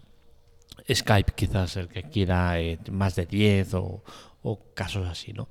Skype 0.90 1.32
quizás 1.34 1.76
el 1.76 1.88
que 1.88 2.02
quiera 2.04 2.60
eh, 2.60 2.78
más 2.90 3.14
de 3.16 3.26
10 3.26 3.74
o, 3.74 4.02
casos 4.74 5.06
así, 5.08 5.32
¿no? 5.32 5.48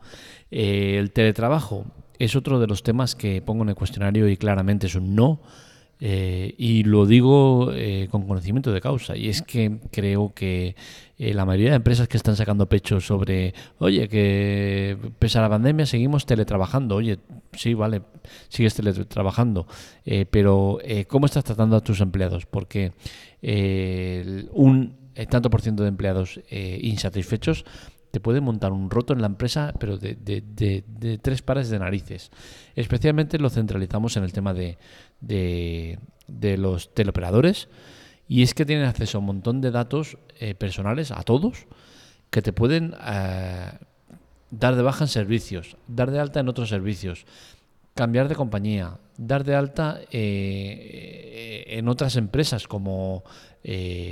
Eh, 0.50 0.98
el 1.00 1.12
teletrabajo 1.12 1.86
es 2.20 2.36
otro 2.36 2.60
de 2.60 2.68
los 2.68 2.84
temas 2.84 3.16
que 3.16 3.42
pongo 3.42 3.64
en 3.64 3.70
el 3.70 3.76
cuestionario 3.76 4.28
y 4.28 4.38
claramente 4.38 4.88
es 4.88 4.96
un 4.96 5.16
no. 5.16 5.42
Eh, 6.04 6.56
y 6.58 6.84
lo 6.84 7.06
digo 7.06 7.72
con 8.10 8.28
conocimiento 8.28 8.72
de 8.72 8.82
causa. 8.82 9.16
Y 9.16 9.30
es 9.30 9.44
que 9.44 9.78
creo 9.92 10.34
que 10.34 10.76
la 11.20 11.46
mayoría 11.46 11.70
de 11.70 11.76
empresas 11.76 12.08
que 12.08 12.18
están 12.18 12.36
sacando 12.36 12.68
pecho 12.68 13.00
sobre, 13.00 13.54
oye, 13.78 14.10
que 14.10 14.98
pese 15.20 15.38
a 15.38 15.42
la 15.42 15.50
pandemia 15.50 15.86
seguimos 15.86 16.26
teletrabajando. 16.26 16.96
Oye, 16.96 17.20
sí, 17.54 17.76
vale, 17.76 18.02
sigues 18.50 18.74
teletrabajando. 18.74 19.68
pero 20.32 20.80
¿cómo 21.08 21.28
estás 21.28 21.44
tratando 21.44 21.76
a 21.76 21.82
tus 21.82 22.02
empleados? 22.02 22.48
Porque 22.48 22.94
un 24.54 25.01
tanto 25.30 25.50
por 25.50 25.62
ciento 25.62 25.84
de 25.84 25.90
empleados 25.90 26.40
insatisfechos 26.50 27.66
te 28.12 28.20
puede 28.20 28.42
montar 28.42 28.74
un 28.74 28.90
roto 28.90 29.14
en 29.14 29.22
la 29.22 29.28
empresa, 29.28 29.74
pero 29.80 29.98
de, 29.98 30.16
de, 30.16 31.18
tres 31.22 31.42
pares 31.42 31.70
de 31.70 31.80
narices. 31.80 32.30
Especialmente 32.76 33.40
lo 33.40 33.50
centralizamos 33.50 34.18
en 34.18 34.24
el 34.24 34.34
tema 34.34 34.54
de, 34.54 35.98
los 36.58 36.94
teleoperadores. 36.94 37.70
Y 38.28 38.44
es 38.44 38.54
que 38.54 38.66
tienen 38.66 38.86
acceso 38.86 39.18
a 39.18 39.20
un 39.20 39.26
montón 39.26 39.62
de 39.62 39.72
datos 39.72 40.18
eh, 40.40 40.56
personales, 40.56 41.12
a 41.12 41.24
todos, 41.24 41.66
que 42.30 42.42
te 42.42 42.54
pueden 42.54 42.96
eh, 43.06 43.72
dar 44.52 44.76
de 44.76 44.82
baja 44.82 45.06
en 45.06 45.10
servicios, 45.10 45.76
dar 45.88 46.12
de 46.12 46.20
alta 46.20 46.40
en 46.40 46.48
otros 46.48 46.70
servicios, 46.70 47.26
cambiar 47.94 48.28
de 48.28 48.36
compañía, 48.36 48.98
dar 49.18 49.44
de 49.44 49.56
alta 49.56 50.00
eh, 50.12 51.66
en 51.68 51.88
otras 51.88 52.16
empresas 52.16 52.68
como 52.68 53.24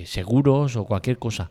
seguros 0.06 0.76
o 0.76 0.86
cualquier 0.86 1.18
cosa 1.18 1.50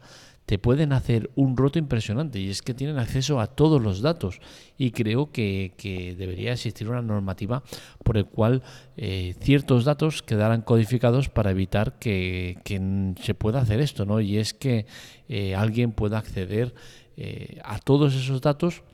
te 0.48 0.58
pueden 0.58 0.94
hacer 0.94 1.30
un 1.34 1.58
roto 1.58 1.78
impresionante 1.78 2.40
y 2.40 2.48
es 2.48 2.62
que 2.62 2.72
tienen 2.72 2.98
acceso 2.98 3.38
a 3.38 3.48
todos 3.48 3.82
los 3.82 4.00
datos 4.00 4.40
y 4.78 4.92
creo 4.92 5.30
que, 5.30 5.74
debería 6.16 6.54
existir 6.54 6.88
una 6.88 7.02
normativa 7.02 7.62
por 8.02 8.16
el 8.16 8.24
cual 8.24 8.62
eh, 8.96 9.34
ciertos 9.42 9.84
datos 9.84 10.22
quedaran 10.22 10.62
codificados 10.62 11.28
para 11.28 11.50
evitar 11.50 11.98
que, 11.98 12.56
se 13.20 13.34
pueda 13.34 13.60
hacer 13.60 13.80
esto, 13.80 14.06
¿no? 14.06 14.20
Y 14.22 14.38
es 14.38 14.54
que 14.54 14.86
eh, 15.28 15.54
alguien 15.54 15.92
pueda 15.92 16.16
acceder 16.16 16.74
eh, 17.18 17.60
a 17.62 17.78
todos 17.78 18.14
esos 18.14 18.40
datos 18.40 18.84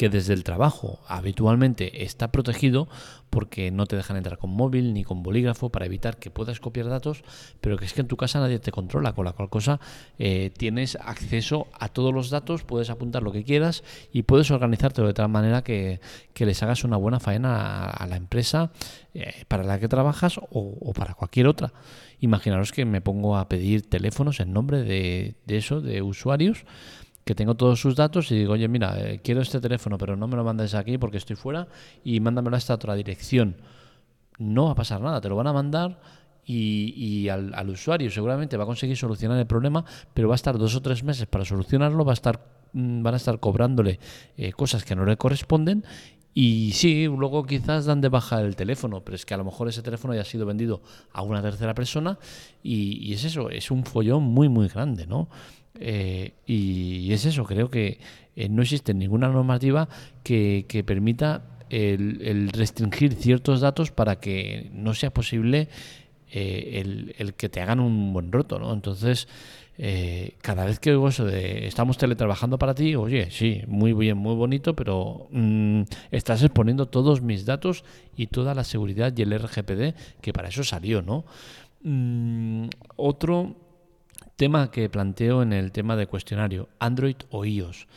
que 0.00 0.08
desde 0.08 0.32
el 0.32 0.44
trabajo 0.44 0.98
habitualmente 1.08 2.04
está 2.04 2.32
protegido 2.32 2.88
porque 3.28 3.70
no 3.70 3.84
te 3.84 3.96
dejan 3.96 4.16
entrar 4.16 4.38
con 4.38 4.48
móvil 4.48 4.94
ni 4.94 5.04
con 5.04 5.22
bolígrafo 5.22 5.68
para 5.68 5.84
evitar 5.84 6.16
que 6.16 6.30
puedas 6.30 6.58
copiar 6.58 6.88
datos, 6.88 7.22
pero 7.60 7.76
que 7.76 7.84
es 7.84 7.92
que 7.92 8.00
en 8.00 8.06
tu 8.06 8.16
casa 8.16 8.40
nadie 8.40 8.58
te 8.60 8.72
controla, 8.72 9.12
con 9.12 9.26
la 9.26 9.34
cual 9.34 9.50
cosa 9.50 9.78
eh, 10.18 10.52
tienes 10.56 10.96
acceso 10.96 11.66
a 11.78 11.90
todos 11.90 12.14
los 12.14 12.30
datos, 12.30 12.64
puedes 12.64 12.88
apuntar 12.88 13.22
lo 13.22 13.30
que 13.30 13.44
quieras 13.44 13.84
y 14.10 14.22
puedes 14.22 14.50
organizarte 14.50 15.02
de 15.02 15.12
tal 15.12 15.28
manera 15.28 15.62
que, 15.62 16.00
les 16.34 16.62
hagas 16.62 16.82
una 16.82 16.96
buena 16.96 17.20
faena 17.20 17.84
a, 17.84 18.06
la 18.06 18.16
empresa 18.16 18.72
eh, 19.12 19.44
para 19.48 19.64
la 19.64 19.78
que 19.78 19.88
trabajas 19.88 20.40
o, 20.50 20.94
para 20.94 21.12
cualquier 21.12 21.46
otra. 21.46 21.74
Imaginaros 22.20 22.72
que 22.72 22.86
me 22.86 23.02
pongo 23.02 23.36
a 23.36 23.50
pedir 23.50 23.82
teléfonos 23.82 24.40
en 24.40 24.54
nombre 24.54 24.82
de 24.82 25.34
eso, 25.46 25.82
de 25.82 26.00
usuarios 26.00 26.64
que 27.24 27.34
tengo 27.34 27.54
todos 27.54 27.80
sus 27.80 27.96
datos 27.96 28.30
y 28.32 28.38
digo, 28.38 28.54
oye, 28.54 28.68
mira, 28.68 28.98
eh, 28.98 29.20
quiero 29.22 29.40
este 29.40 29.60
teléfono, 29.60 29.98
pero 29.98 30.16
no 30.16 30.26
me 30.26 30.36
lo 30.36 30.44
mandes 30.44 30.74
aquí 30.74 30.98
porque 30.98 31.18
estoy 31.18 31.36
fuera 31.36 31.68
y 32.04 32.20
mándamelo 32.20 32.56
a 32.56 32.58
esta 32.58 32.74
otra 32.74 32.94
dirección. 32.94 33.56
No 34.38 34.66
va 34.66 34.72
a 34.72 34.74
pasar 34.74 35.00
nada, 35.00 35.20
te 35.20 35.28
lo 35.28 35.36
van 35.36 35.46
a 35.46 35.52
mandar 35.52 36.00
y, 36.46 37.28
al, 37.28 37.68
usuario 37.68 38.10
seguramente 38.10 38.56
va 38.56 38.64
a 38.64 38.66
conseguir 38.66 38.96
solucionar 38.96 39.38
el 39.38 39.46
problema, 39.46 39.84
pero 40.14 40.28
va 40.28 40.34
a 40.34 40.36
estar 40.36 40.58
dos 40.58 40.74
o 40.74 40.82
tres 40.82 41.04
meses 41.04 41.26
para 41.26 41.44
solucionarlo, 41.44 42.04
va 42.04 42.12
a 42.12 42.14
estar, 42.14 42.40
mm, 42.72 43.02
van 43.02 43.14
a 43.14 43.18
estar 43.18 43.38
cobrándole 43.38 44.00
eh, 44.36 44.52
cosas 44.52 44.84
que 44.84 44.96
no 44.96 45.04
le 45.04 45.16
corresponden 45.16 45.84
y 46.32 46.72
sí, 46.72 47.06
luego 47.06 47.44
quizás 47.44 47.86
dan 47.86 48.00
de 48.00 48.08
baja 48.08 48.40
el 48.40 48.54
teléfono, 48.54 49.04
pero 49.04 49.16
es 49.16 49.26
que 49.26 49.34
a 49.34 49.36
lo 49.36 49.44
mejor 49.44 49.68
ese 49.68 49.82
teléfono 49.82 50.14
ya 50.14 50.20
ha 50.20 50.24
sido 50.24 50.46
vendido 50.46 50.80
a 51.12 51.22
una 51.22 51.42
tercera 51.42 51.74
persona 51.74 52.18
y, 52.62 53.12
es 53.12 53.24
eso, 53.24 53.50
es 53.50 53.70
un 53.70 53.84
follón 53.84 54.22
muy, 54.22 54.48
muy 54.48 54.68
grande, 54.68 55.06
¿no? 55.06 55.28
Eh, 55.74 56.34
y 56.46 57.12
es 57.12 57.24
eso, 57.24 57.44
creo 57.44 57.70
que 57.70 57.98
eh, 58.36 58.48
no 58.48 58.62
existe 58.62 58.94
ninguna 58.94 59.28
normativa 59.28 59.88
que, 60.22 60.84
permita 60.86 61.42
el, 61.68 62.50
restringir 62.50 63.14
ciertos 63.14 63.60
datos 63.60 63.90
para 63.90 64.20
que 64.20 64.70
no 64.72 64.94
sea 64.94 65.12
posible 65.12 65.68
eh, 66.30 67.12
el, 67.18 67.34
que 67.34 67.48
te 67.48 67.60
hagan 67.60 67.80
un 67.80 68.12
buen 68.12 68.30
roto, 68.30 68.60
¿no? 68.60 68.72
Entonces, 68.72 69.26
cada 70.42 70.66
vez 70.66 70.78
que 70.78 70.90
oigo 70.90 71.08
eso 71.08 71.24
de 71.24 71.66
estamos 71.66 71.96
teletrabajando 71.96 72.58
para 72.58 72.74
ti, 72.74 72.94
oye, 72.96 73.30
sí, 73.30 73.62
muy 73.66 73.94
bien, 73.94 74.18
muy 74.18 74.34
bonito, 74.34 74.76
pero 74.76 75.28
mm, 75.30 75.82
estás 76.10 76.42
exponiendo 76.42 76.86
todos 76.86 77.22
mis 77.22 77.46
datos 77.46 77.84
y 78.14 78.26
toda 78.26 78.54
la 78.54 78.64
seguridad 78.64 79.12
y 79.16 79.22
el 79.22 79.38
RGPD, 79.38 80.20
que 80.20 80.32
para 80.32 80.48
eso 80.48 80.64
salió, 80.64 81.00
¿no? 81.00 81.24
Mm, 81.82 82.68
otro 82.96 83.56
tema 84.36 84.70
que 84.70 84.88
planteo 84.88 85.42
en 85.42 85.52
el 85.52 85.72
tema 85.72 85.96
de 85.96 86.06
cuestionario, 86.06 86.68
Android 86.78 87.16
o 87.30 87.44
iOS. 87.44 87.86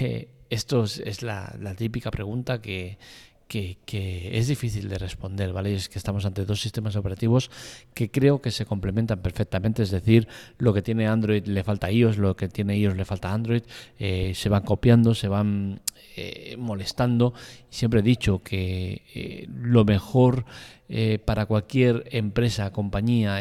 Eh, 0.00 0.28
esto 0.50 0.82
es, 0.82 1.22
la, 1.22 1.54
típica 1.76 2.10
pregunta 2.10 2.60
que, 2.60 2.98
es 3.48 4.48
difícil 4.48 4.88
de 4.88 4.98
responder, 4.98 5.52
¿vale? 5.52 5.74
es 5.74 5.88
que 5.88 5.98
estamos 5.98 6.24
ante 6.24 6.44
dos 6.44 6.60
sistemas 6.60 6.96
operativos 6.96 7.50
que 7.94 8.10
creo 8.10 8.40
que 8.40 8.50
se 8.50 8.66
complementan 8.66 9.20
perfectamente, 9.20 9.82
es 9.82 9.90
decir, 9.90 10.26
lo 10.58 10.74
que 10.74 10.82
tiene 10.82 11.06
Android 11.06 11.46
le 11.46 11.62
falta 11.62 11.86
a 11.86 11.92
iOS, 11.92 12.18
lo 12.18 12.36
que 12.36 12.48
tiene 12.48 12.76
iOS 12.76 12.96
le 12.96 13.04
falta 13.04 13.32
Android, 13.32 13.62
eh, 13.98 14.32
se 14.34 14.48
van 14.48 14.62
copiando, 14.62 15.14
se 15.14 15.28
van 15.28 15.80
eh, 16.16 16.56
molestando. 16.58 17.34
Siempre 17.70 18.00
he 18.00 18.02
dicho 18.02 18.42
que 18.42 19.46
lo 19.48 19.84
mejor 19.84 20.44
para 21.24 21.46
cualquier 21.46 22.04
empresa, 22.12 22.72
compañía, 22.72 23.40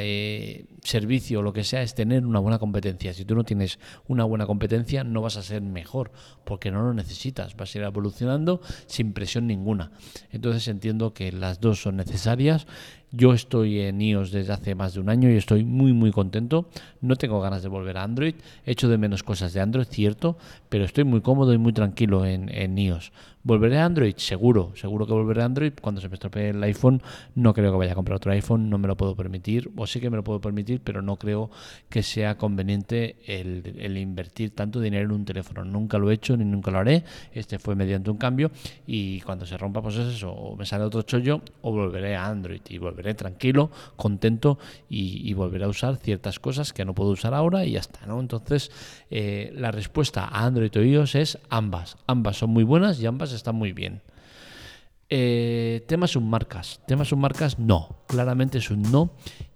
servicio 0.83 1.39
o 1.39 1.41
lo 1.41 1.53
que 1.53 1.63
sea 1.63 1.81
es 1.81 1.93
tener 1.95 2.25
una 2.25 2.39
buena 2.39 2.59
competencia. 2.59 3.13
Si 3.13 3.25
tú 3.25 3.35
no 3.35 3.43
tienes 3.43 3.79
una 4.07 4.23
buena 4.23 4.45
competencia, 4.45 5.03
no 5.03 5.21
vas 5.21 5.37
a 5.37 5.43
ser 5.43 5.61
mejor, 5.61 6.11
porque 6.43 6.71
no 6.71 6.81
lo 6.81 6.93
necesitas. 6.93 7.55
Vas 7.55 7.75
a 7.75 7.77
ir 7.77 7.83
evolucionando 7.83 8.61
sin 8.87 9.13
presión 9.13 9.47
ninguna. 9.47 9.91
Entonces 10.31 10.67
entiendo 10.67 11.13
que 11.13 11.31
las 11.31 11.59
dos 11.59 11.81
son 11.81 11.97
necesarias 11.97 12.67
yo 13.15 13.33
estoy 13.33 13.79
en 13.79 14.01
iOS 14.01 14.31
desde 14.31 14.53
hace 14.53 14.75
más 14.75 14.93
de 14.93 14.99
un 14.99 15.09
año 15.09 15.29
y 15.29 15.35
estoy 15.35 15.63
muy 15.63 15.93
muy 15.93 16.11
contento. 16.11 16.69
No 17.01 17.15
tengo 17.15 17.39
ganas 17.41 17.63
de 17.63 17.69
volver 17.69 17.97
a 17.97 18.03
Android. 18.03 18.35
Echo 18.65 18.89
de 18.89 18.97
menos 18.97 19.23
cosas 19.23 19.53
de 19.53 19.61
Android, 19.61 19.85
cierto, 19.89 20.37
pero 20.69 20.85
estoy 20.85 21.03
muy 21.03 21.21
cómodo 21.21 21.53
y 21.53 21.57
muy 21.57 21.73
tranquilo 21.73 22.25
en, 22.25 22.49
en 22.49 22.77
iOS. 22.77 23.11
¿Volveré 23.43 23.77
a 23.77 23.85
Android? 23.85 24.15
Seguro, 24.17 24.71
seguro 24.73 25.05
que 25.05 25.13
volveré 25.13 25.43
a 25.43 25.45
Android. 25.45 25.73
Cuando 25.79 26.01
se 26.01 26.09
me 26.09 26.15
estropee 26.15 26.49
el 26.49 26.63
iPhone, 26.63 27.03
no 27.35 27.53
creo 27.53 27.71
que 27.71 27.77
vaya 27.77 27.91
a 27.91 27.95
comprar 27.95 28.15
otro 28.15 28.31
iPhone, 28.31 28.71
no 28.71 28.79
me 28.79 28.87
lo 28.87 28.97
puedo 28.97 29.15
permitir. 29.15 29.69
O 29.77 29.85
sí 29.85 29.99
que 29.99 30.09
me 30.09 30.17
lo 30.17 30.23
puedo 30.23 30.41
permitir, 30.41 30.81
pero 30.83 31.03
no 31.03 31.17
creo 31.17 31.51
que 31.87 32.01
sea 32.01 32.39
conveniente 32.39 33.17
el, 33.27 33.75
el 33.77 33.99
invertir 33.99 34.55
tanto 34.55 34.79
dinero 34.79 35.05
en 35.05 35.11
un 35.11 35.25
teléfono. 35.25 35.63
Nunca 35.63 35.99
lo 35.99 36.09
he 36.09 36.15
hecho 36.15 36.35
ni 36.35 36.43
nunca 36.43 36.71
lo 36.71 36.79
haré. 36.79 37.03
Este 37.33 37.59
fue 37.59 37.75
mediante 37.75 38.09
un 38.09 38.17
cambio 38.17 38.49
y 38.87 39.21
cuando 39.21 39.45
se 39.45 39.55
rompa, 39.59 39.79
pues 39.79 39.95
es 39.97 40.15
eso, 40.15 40.31
o 40.31 40.55
me 40.55 40.65
sale 40.65 40.83
otro 40.83 41.03
chollo 41.03 41.41
o 41.61 41.71
volveré 41.71 42.15
a 42.15 42.25
Android 42.25 42.61
y 42.67 42.79
volveré 42.79 43.04
tranquilo, 43.13 43.71
contento 43.95 44.57
y, 44.89 45.33
volveré 45.33 45.65
a 45.65 45.67
usar 45.67 45.97
ciertas 45.97 46.39
cosas 46.39 46.73
que 46.73 46.85
no 46.85 46.95
puedo 46.95 47.11
usar 47.11 47.33
ahora 47.33 47.65
y 47.65 47.73
ya 47.73 47.79
está, 47.79 48.05
¿no? 48.05 48.19
Entonces, 48.19 48.71
eh, 49.11 49.51
la 49.55 49.71
respuesta 49.71 50.25
a 50.25 50.45
Android 50.45 50.71
o 50.77 50.81
iOS 50.81 51.15
es 51.15 51.37
ambas. 51.49 51.97
Ambas 52.07 52.37
son 52.37 52.51
muy 52.51 52.63
buenas 52.63 52.99
y 52.99 53.05
ambas 53.05 53.33
están 53.33 53.55
muy 53.55 53.73
bien. 53.73 54.01
Eh, 55.09 55.83
temas 55.87 56.11
submarcas. 56.11 56.79
Temas 56.87 57.09
submarcas, 57.09 57.59
no. 57.59 58.03
Claramente 58.07 58.57
es 58.57 58.71
un 58.71 58.81
no. 58.81 59.13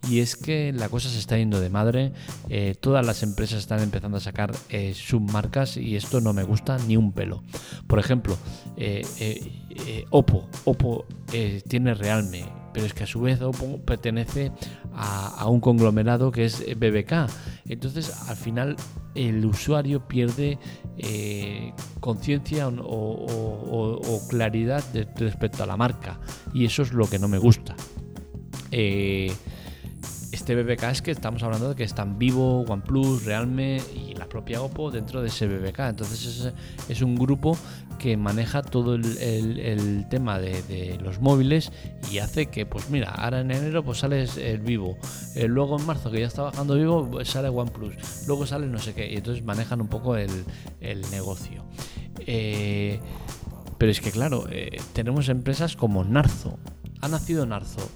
Y 0.07 0.19
es 0.19 0.35
que 0.35 0.71
la 0.73 0.89
cosa 0.89 1.09
se 1.09 1.19
está 1.19 1.37
yendo 1.37 1.59
de 1.59 1.69
madre. 1.69 2.13
Eh, 2.49 2.75
todas 2.79 3.05
las 3.05 3.23
empresas 3.23 3.59
están 3.59 3.81
empezando 3.81 4.17
a 4.17 4.21
sacar 4.21 4.51
eh, 4.69 4.93
submarcas 4.93 5.77
y 5.77 5.95
esto 5.95 6.21
no 6.21 6.33
me 6.33 6.43
gusta 6.43 6.77
ni 6.87 6.97
un 6.97 7.11
pelo. 7.13 7.43
Por 7.87 7.99
ejemplo, 7.99 8.37
Oppo. 10.11 10.47
Oppo 10.65 11.05
tiene 11.67 11.93
Realme 11.93 12.58
pero 12.73 12.85
es 12.85 12.93
que 12.93 13.03
a 13.03 13.07
su 13.07 13.21
vez 13.21 13.39
pertenece 13.85 14.51
a, 14.93 15.47
un 15.47 15.59
conglomerado 15.59 16.31
que 16.31 16.45
es 16.45 16.65
BBK. 16.77 17.29
Entonces, 17.67 18.29
al 18.29 18.35
final, 18.35 18.75
el 19.15 19.45
usuario 19.45 20.07
pierde 20.07 20.57
eh, 20.97 21.73
conciencia 21.99 22.67
o, 22.67 24.21
claridad 24.29 24.83
respecto 25.15 25.63
a 25.63 25.65
la 25.65 25.77
marca, 25.77 26.19
y 26.53 26.65
eso 26.65 26.81
es 26.81 26.93
lo 26.93 27.09
que 27.09 27.19
no 27.19 27.27
me 27.27 27.37
gusta. 27.37 27.75
Eh, 28.71 29.33
este 30.31 30.55
BBK 30.55 30.83
es 30.83 31.01
que 31.01 31.11
estamos 31.11 31.41
hablando 31.43 31.69
de 31.69 31.75
que 31.75 31.83
están 31.83 32.19
Vivo, 32.19 32.61
OnePlus, 32.61 33.25
Realme 33.25 33.81
la 34.19 34.27
propia 34.27 34.61
Oppo 34.61 34.91
dentro 34.91 35.21
de 35.21 35.29
ese 35.29 35.47
BBK. 35.47 35.79
Entonces 35.79 36.25
es, 36.25 36.53
es 36.89 37.01
un 37.01 37.15
grupo 37.15 37.57
que 37.99 38.17
maneja 38.17 38.63
todo 38.63 38.95
el, 38.95 40.05
tema 40.09 40.39
de, 40.39 40.97
los 41.03 41.19
móviles 41.19 41.71
y 42.11 42.17
hace 42.17 42.47
que, 42.47 42.65
pues 42.65 42.89
mira, 42.89 43.11
ahora 43.11 43.41
en 43.41 43.51
enero 43.51 43.83
pues 43.83 43.99
sale 43.99 44.25
el 44.37 44.61
Vivo, 44.61 44.97
eh, 45.35 45.47
luego 45.47 45.77
en 45.77 45.85
marzo 45.85 46.09
que 46.09 46.21
ya 46.21 46.27
está 46.27 46.43
bajando 46.43 46.75
Vivo 46.75 47.07
pues 47.11 47.29
sale 47.29 47.49
OnePlus, 47.49 48.25
luego 48.25 48.47
sale 48.47 48.67
no 48.67 48.79
sé 48.79 48.93
qué, 48.93 49.11
y 49.11 49.17
entonces 49.17 49.43
manejan 49.43 49.81
un 49.81 49.89
poco 49.89 50.15
el, 50.15 50.31
negocio. 51.11 51.65
Eh, 52.25 52.99
pero 53.77 53.91
es 53.91 54.01
que 54.01 54.11
claro, 54.11 54.45
eh, 54.49 54.81
tenemos 54.93 55.29
empresas 55.29 55.75
como 55.75 56.03
Narzo. 56.03 56.57
Ha 57.01 57.07
nacido 57.07 57.45
Narzo 57.45 57.89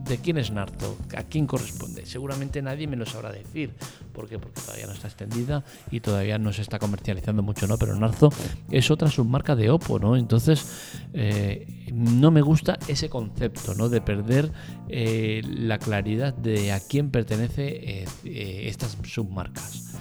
¿De 0.00 0.18
quién 0.18 0.38
es 0.38 0.50
Narzo? 0.50 0.96
¿A 1.16 1.22
quién 1.24 1.46
corresponde? 1.46 2.06
Seguramente 2.06 2.62
nadie 2.62 2.86
me 2.86 2.96
lo 2.96 3.04
sabrá 3.04 3.30
decir. 3.30 3.74
¿Por 4.12 4.28
qué? 4.28 4.38
Porque 4.38 4.60
todavía 4.60 4.86
no 4.86 4.92
está 4.92 5.08
extendida 5.08 5.64
y 5.90 6.00
todavía 6.00 6.38
no 6.38 6.52
se 6.52 6.62
está 6.62 6.78
comercializando 6.78 7.42
mucho, 7.42 7.66
¿no? 7.66 7.76
Pero 7.78 7.94
Narzo 7.96 8.30
es 8.70 8.90
otra 8.90 9.10
submarca 9.10 9.54
de 9.54 9.70
Oppo, 9.70 9.98
¿no? 9.98 10.16
Entonces, 10.16 11.00
eh, 11.12 11.66
no 11.92 12.30
me 12.30 12.40
gusta 12.40 12.78
ese 12.88 13.08
concepto, 13.08 13.74
¿no? 13.74 13.88
De 13.88 14.00
perder 14.00 14.50
eh, 14.88 15.42
la 15.44 15.78
claridad 15.78 16.34
de 16.34 16.72
a 16.72 16.80
quién 16.80 17.10
pertenece 17.10 18.04
eh, 18.24 18.68
estas 18.68 18.96
submarcas. 19.04 19.94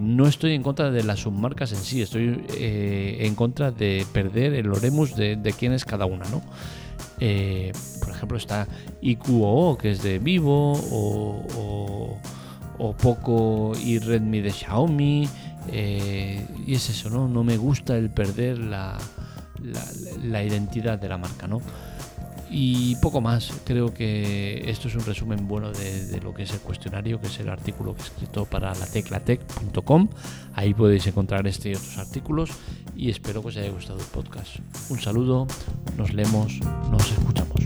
no 0.00 0.26
estoy 0.26 0.52
en 0.52 0.62
contra 0.62 0.90
de 0.90 1.02
las 1.02 1.20
submarcas 1.20 1.72
en 1.72 1.78
sí, 1.78 2.02
estoy 2.02 2.44
en 2.48 3.34
contra 3.34 3.70
de 3.70 4.06
perder 4.12 4.54
el 4.54 4.70
oremus 4.70 5.16
de 5.16 5.54
quién 5.58 5.72
es 5.72 5.84
cada 5.84 6.04
una, 6.04 6.26
¿no? 6.28 6.42
Eh, 7.20 7.72
por 8.00 8.10
ejemplo, 8.10 8.38
está 8.38 8.66
IQOO, 9.02 9.76
que 9.76 9.90
es 9.90 10.02
de 10.02 10.18
Vivo, 10.18 10.72
o, 10.90 12.18
Poco 13.02 13.72
y 13.78 13.98
Redmi 13.98 14.40
de 14.40 14.52
Xiaomi. 14.52 15.28
Eh, 15.68 16.44
y 16.66 16.74
es 16.74 16.88
eso, 16.90 17.10
¿no? 17.10 17.28
No 17.28 17.44
me 17.44 17.56
gusta 17.56 17.96
el 17.96 18.10
perder 18.10 18.58
la, 18.58 18.98
la, 20.22 20.42
identidad 20.42 20.98
de 20.98 21.08
la 21.08 21.18
marca, 21.18 21.46
¿no? 21.46 21.60
Y 22.50 22.96
poco 22.96 23.20
más, 23.20 23.52
creo 23.64 23.94
que 23.94 24.68
esto 24.68 24.88
es 24.88 24.96
un 24.96 25.04
resumen 25.04 25.46
bueno 25.46 25.70
de, 25.70 26.20
lo 26.20 26.34
que 26.34 26.42
es 26.42 26.50
el 26.52 26.58
cuestionario, 26.60 27.20
que 27.20 27.28
es 27.28 27.38
el 27.38 27.48
artículo 27.48 27.94
que 27.94 28.02
he 28.02 28.04
escrito 28.04 28.44
para 28.44 28.74
la 28.74 28.86
teclatec.com. 28.86 30.08
Ahí 30.54 30.74
podéis 30.74 31.06
encontrar 31.06 31.46
este 31.46 31.70
y 31.70 31.74
otros 31.74 31.96
artículos 31.98 32.50
y 32.96 33.08
espero 33.08 33.40
que 33.42 33.48
os 33.48 33.56
haya 33.56 33.70
gustado 33.70 34.00
el 34.00 34.06
podcast. 34.06 34.56
Un 34.88 34.98
saludo, 34.98 35.46
nos 35.96 36.12
leemos, 36.12 36.58
nos 36.90 37.12
escuchamos. 37.12 37.59